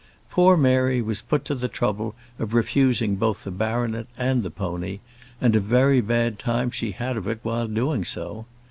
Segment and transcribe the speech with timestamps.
[0.31, 4.97] Poor Mary was put to the trouble of refusing both the baronet and the pony,
[5.39, 8.47] and a very bad time she had of it while doing so.